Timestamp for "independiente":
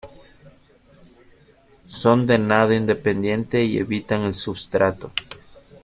2.73-3.63